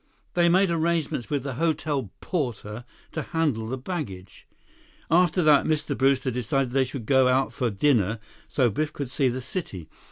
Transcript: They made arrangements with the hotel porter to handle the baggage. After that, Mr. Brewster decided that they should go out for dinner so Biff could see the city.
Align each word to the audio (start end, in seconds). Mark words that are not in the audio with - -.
They 0.33 0.49
made 0.49 0.71
arrangements 0.71 1.29
with 1.29 1.43
the 1.43 1.53
hotel 1.61 2.09
porter 2.21 2.85
to 3.11 3.21
handle 3.21 3.67
the 3.67 3.77
baggage. 3.77 4.47
After 5.11 5.43
that, 5.43 5.65
Mr. 5.67 5.95
Brewster 5.95 6.31
decided 6.31 6.71
that 6.71 6.73
they 6.73 6.85
should 6.85 7.05
go 7.05 7.27
out 7.27 7.53
for 7.53 7.69
dinner 7.69 8.17
so 8.47 8.71
Biff 8.71 8.91
could 8.91 9.11
see 9.11 9.27
the 9.27 9.41
city. 9.41 9.89